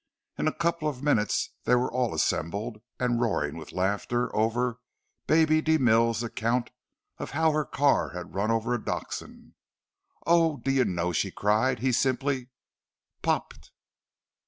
[0.35, 4.79] In a couple of minutes they were all assembled—and roaring with laughter over
[5.27, 6.71] "Baby" de Mille's account
[7.19, 9.53] of how her car had run over a dachshund.
[10.25, 12.49] "Oh, do you know," she cried, "he simply
[13.21, 13.69] _popped!